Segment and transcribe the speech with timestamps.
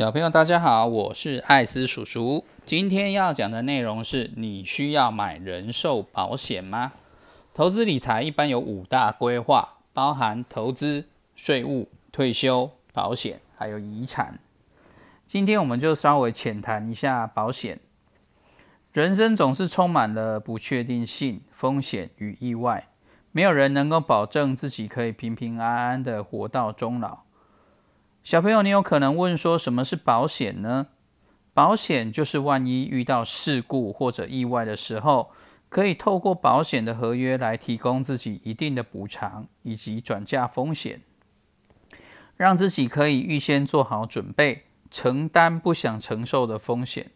[0.00, 2.46] 小朋友，大家好，我是艾斯叔叔。
[2.64, 6.92] 今天要讲的内容是：你需要买人寿保险吗？
[7.52, 11.04] 投资理财一般有五大规划，包含投资、
[11.36, 14.38] 税务、退休、保险，还有遗产。
[15.26, 17.78] 今天我们就稍微浅谈一下保险。
[18.94, 22.88] 人生总是充满了不确定性、风险与意外，
[23.32, 27.18] 没有人能够保证自己可以平平安安的活到终老。
[28.22, 30.88] 小朋友，你有可能问说，什么是保险呢？
[31.54, 35.32] 保险就是万一遇到事故或者意外的时候，
[35.68, 41.00] 可以透过保险的合约来提供自己一定的补偿以及转嫁风险，
[42.36, 47.10] 让自己可以预先做好准备，承担不想承受的风险。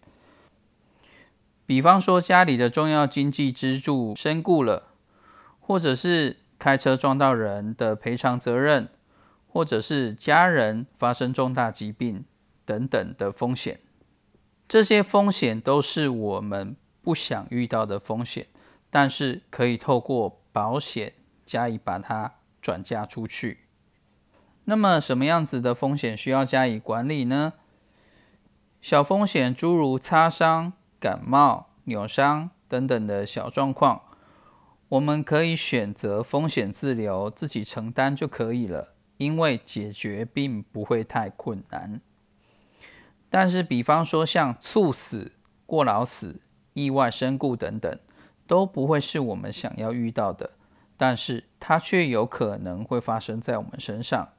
[1.66, 4.88] 比方说，家里的重要经济支柱身故了，
[5.60, 8.88] 或者是开车撞到人的赔偿责任。
[9.54, 12.24] 或者是家人发生重大疾病
[12.64, 13.78] 等等的风险，
[14.66, 18.48] 这些风险都是我们不想遇到的风险，
[18.90, 21.12] 但是可以透过保险
[21.46, 23.60] 加以把它转嫁出去。
[24.64, 27.52] 那么什么样子的风险需要加以管理呢？
[28.82, 34.02] 小风险，诸如擦伤、感冒、扭伤等等的小状况，
[34.88, 38.93] 我们可以选择风险自留，自己承担就可以了。
[39.16, 42.00] 因为解决并不会太困难，
[43.30, 45.32] 但是比方说像猝死、
[45.66, 46.40] 过劳死、
[46.72, 47.98] 意外身故等等，
[48.46, 50.50] 都不会是我们想要遇到的，
[50.96, 54.30] 但是它却有可能会发生在我们身上。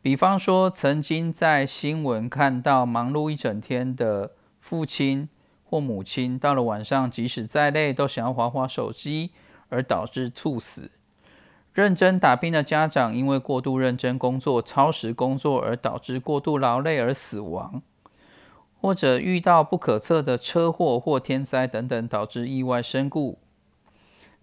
[0.00, 5.28] 比方说，曾经在新闻看到忙碌一整天的父亲
[5.64, 9.32] 或母亲，到了晚上即使再累，都想要划划手机，
[9.68, 10.92] 而导致猝死。
[11.78, 17.80] 认真打拼的家长，因为过度认真工作、超时工作而导致过度劳累而死亡，
[18.80, 23.38] 或者遇到不可测的车祸或天灾等等导致意外身故，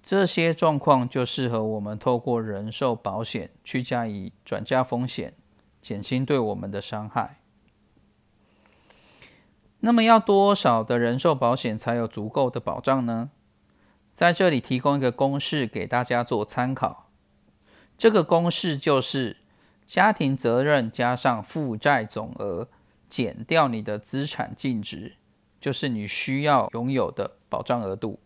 [0.02, 5.34] 这些状况就适合我们透过人寿保险去加以转嫁风险，
[5.82, 7.40] 减轻对我们的伤害。
[9.82, 13.32] 那么要多少的人寿保险才有足够的保障呢？
[14.14, 17.05] 在这里提供一个公式给大家做参考。
[17.98, 19.38] 这个公式就是
[19.86, 22.68] 家庭责任加上负债总额
[23.10, 25.14] 减掉你的资产净值，
[25.62, 28.20] 就是你需要拥有的保障额度。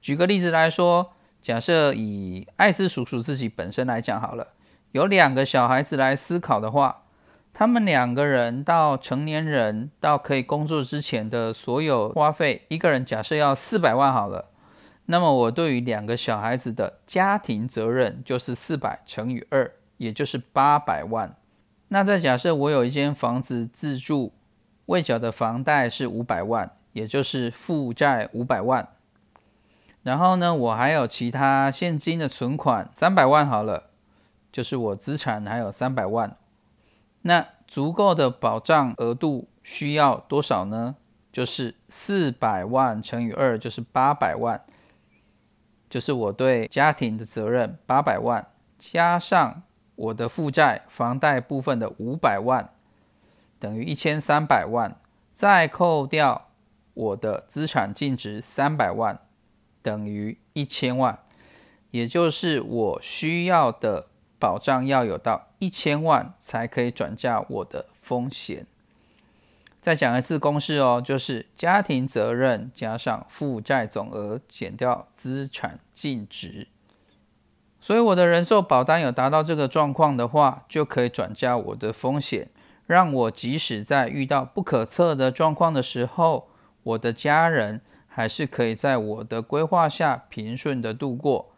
[0.00, 1.12] 举个例子来说，
[1.42, 4.48] 假设以艾斯叔叔自己本身来讲好了，
[4.92, 7.04] 有两个小孩子来思考的话，
[7.52, 14.50] 他们两个人到成年人到可以工作之前的所有花费，一个人假设要四百万好了。
[15.10, 21.34] 那么我对于两个小孩子的家庭责任就是四百乘以二，也就是八百万。
[21.88, 24.34] 那再假设我有一间房子自住，
[24.84, 28.86] 未缴的房贷是五百万，也就是负债五百万。
[30.02, 33.84] 然后呢，我还有其他现金的存款三百万，好了，
[34.52, 36.36] 就是我资产还有三百万。
[37.22, 40.96] 那足够的保障额度需要多少呢？
[41.32, 44.60] 就是四百万乘以二，就是八百万。
[45.88, 48.46] 就是我对家庭的责任八百万，
[48.78, 49.62] 加上
[49.96, 52.70] 我的负债房贷部分的五百万，
[53.58, 55.00] 等于一千三百万，
[55.32, 56.48] 再扣掉
[56.94, 59.20] 我的资产净值三百万，
[59.82, 61.18] 等于一千万，
[61.90, 68.66] 也就是我需要的保障要有到一千万才可以转嫁我的风险。
[69.88, 76.68] 再讲一次公式哦，就是家庭责任加上负债总额减掉资产净值。
[77.80, 82.50] 所以我的人寿保单有达到这个状况的话，就可以转嫁我的风险，
[82.86, 86.50] 让我即使在遇到不可测的状况的时候，
[86.82, 91.54] 我的家人还是可以在我的规划下平顺的度过。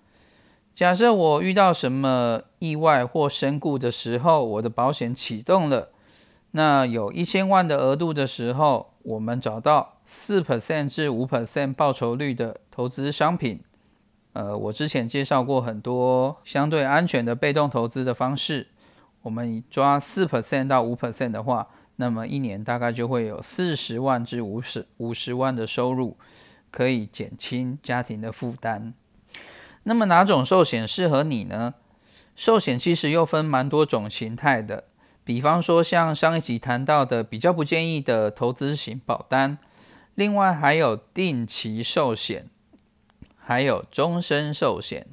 [0.73, 5.89] 假设我遇到什么意外或身故的时候，我的保险启动了。
[6.53, 13.63] 那有一千万的额度的时候，我们找到四 percent 至五 percent 报酬率的投资商品。
[14.33, 18.69] 呃，我之前介绍过很多相对安全的被动投资的方式。
[19.23, 26.17] 我们抓四 percent 到五 percent 的话，那么一年大概就会有四十万至五十五十万的收入，
[26.71, 28.95] 可以减轻家庭的负担。
[29.83, 31.75] 那么哪种寿险适合你呢？
[32.35, 34.85] 寿险其实又分蛮多种形态的。
[35.31, 39.59] 比方说，像上一集谈到的比较不建议的投资型保单，
[40.17, 42.49] 另外还有定期寿险，
[43.39, 45.07] 还有终身寿险。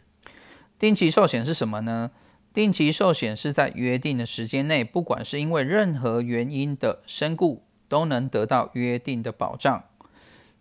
[0.80, 2.10] 定期寿险是什么呢？
[2.52, 9.84] 定期寿险是在约定的时间内，不管是因为任何原因的身故，都能得到约定的保障。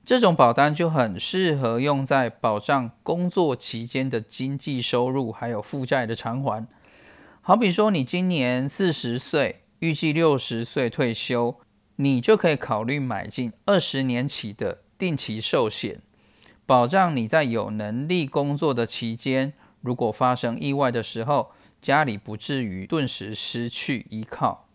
[0.04, 6.68] 这种保单就很适合用在保障工作期间的经济收入，还有负债的偿还。
[7.48, 11.60] 好比说，你今年四十岁，预计六十岁退休，
[11.94, 16.00] 你就可以考虑买进二十年起的定期寿险，
[16.66, 24.66] 保障你在有能力工作的期间，如果发生意外的时候，家里不至于顿时失去依靠。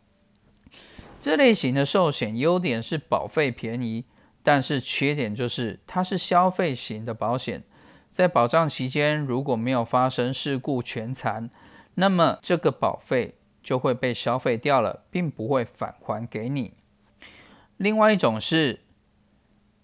[1.20, 4.06] 这类型的寿险优点是保费便宜，
[4.42, 7.64] 但是缺点就是它是消费型的保险，
[8.10, 11.50] 在保障期间如果没有发生事故全残。
[11.96, 16.74] 那么这个保费就会被消费掉了，并不会返还给你。
[17.78, 18.82] 另外一种是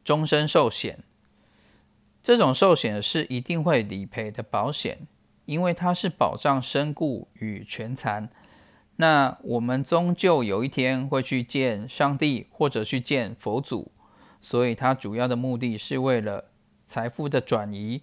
[0.04, 1.04] 终身寿险，
[2.24, 5.08] 这种寿险是一定会理赔的保险，
[5.46, 8.30] 因为它是保障身故与全残。
[8.98, 13.92] 那我们终究有一天会去见上帝或者去见佛祖，
[14.42, 16.46] 所以它主要的目的是为了
[16.86, 18.02] 财富的转移，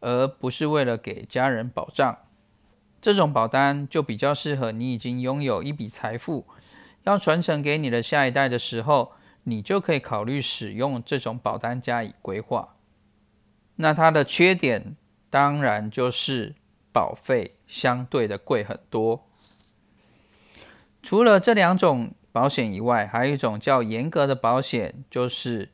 [0.00, 2.18] 而不是为了给家人保障。
[3.02, 6.46] 这种保单就比较适合你已经拥有一笔财富，
[7.02, 12.76] 要传承给你的下一代的时候，你就可以考虑使用这种保单加以规划。
[13.76, 14.96] 那它的缺点
[15.28, 16.54] 当然就是
[16.92, 19.26] 保费相对的贵很多。
[21.02, 25.70] 除了这两种保险以外，还有一种较严格的保险，就是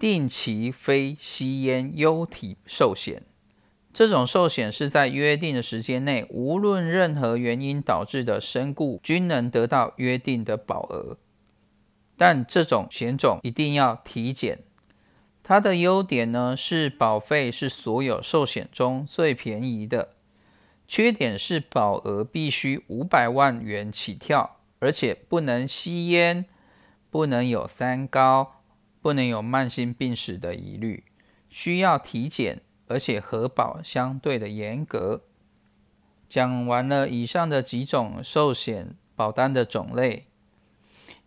[0.00, 3.22] 定期非吸烟优体寿险。
[3.96, 11.16] 这种寿险是在约定的时间内，无论任何原因导致的身故，均能得到约定的保额。
[12.14, 14.58] 但这种险种一定要体检。
[15.42, 20.10] 它的优点呢是保费是所有寿险中最便宜的，
[20.86, 26.44] 缺点是保额必须五百万元起跳，而且不能吸烟，
[27.08, 28.60] 不能有三高，
[29.00, 31.04] 不能有慢性病史的疑虑，
[31.48, 32.60] 需要体检。
[32.88, 35.22] 而且核保相对的严格。
[36.28, 40.26] 讲完了以上的几种寿险保单的种类，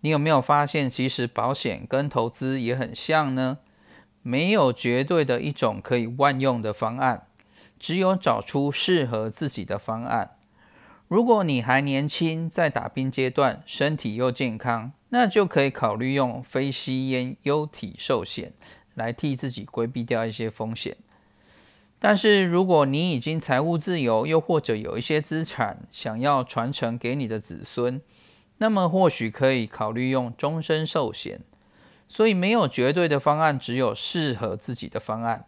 [0.02, 3.60] 你有没有发现，其实保险跟投资也很像呢？
[4.22, 7.28] 没有绝对的一种可以万用的方案，
[7.80, 10.32] 只有找出适合自己的方案。
[11.08, 18.54] 如果你还年轻，在打拼阶段，身体又健康，那就可以考虑用非吸烟优体寿险
[18.94, 20.98] 来替自己规避掉一些风险。
[22.02, 28.02] 但是，如果你已经财务自由，又或者有一些资产想要传承给你的子孙，
[28.60, 31.42] 那么或许可以考虑用终身寿险。
[32.08, 35.46] 所以，没有绝对的方案，只有适合自己的方案。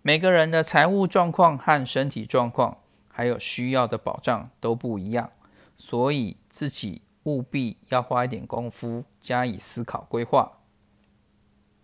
[0.00, 2.78] 每个人的财务状况和身体状况，
[3.08, 5.30] 还有需要的保障都不一样，
[5.76, 10.59] 所以自己务必要花一点功夫，加以思考规划。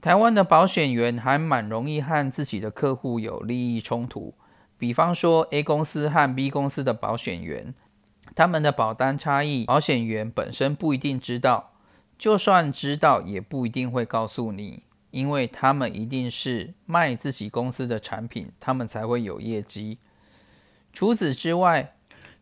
[0.07, 4.35] 台湾的保险员还蛮容易和自己的客户有利益冲突，
[4.79, 7.75] 比方说 A 公司和 B 公司的保险员，
[8.37, 11.73] 他们的保单差异，保险员本身不一定知道，
[12.17, 19.99] 就算知道也不一定会告诉你，因为他们一定是卖自己公司的产品，他们才会有业绩。
[20.93, 21.97] 除此之外，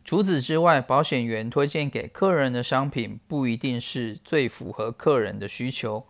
[0.04, 6.04] 除此之外，保险员推荐给客人的商品不一定是最符合客人的需求。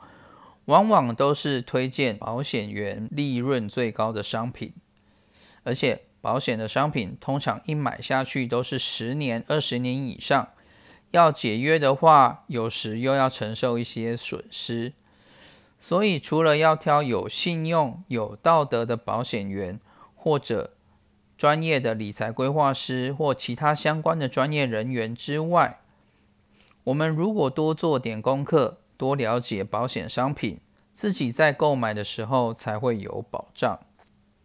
[0.66, 4.72] 往往都是推荐保险员利润最高的商品，
[5.62, 10.48] 而且保险的商品通常一买下去都是十年、二十年以上，
[11.10, 14.94] 要解约的话，有时又要承受一些损失。
[15.78, 19.78] 所以，除了要挑有信用、有道德的保险员，
[20.14, 20.72] 或者
[21.36, 25.80] 专业的理财规划师或其他相关的专业人员之外，
[26.84, 28.78] 我们如果多做点功课。
[28.96, 30.60] 多了解保险商品，
[30.92, 33.80] 自己在购买的时候才会有保障。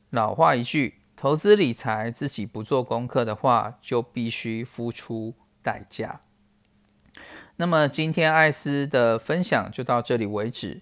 [0.10, 6.22] 老话一句，投资理财自己不做功课的话，就必须付出代价。
[7.58, 10.82] 那么今天艾斯的分享就到这里为止。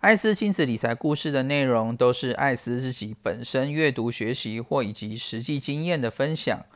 [0.00, 6.66] 艾斯亲子理财故事的内容都是艾斯自己本身阅读学习或以及实际经验的分享。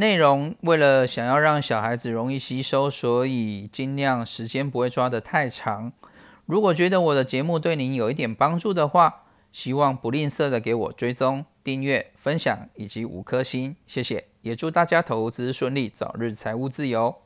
[0.00, 5.92] 内容为了想要让小孩子容易吸收，所以尽量时间不会抓得太长。
[6.46, 14.26] 如果觉得我的节目对您有一点帮助的话，希望不吝啬的给我追踪、订阅、分享以及五颗星，谢谢。
[14.42, 17.16] 也祝大家投资顺利，早日财务自由。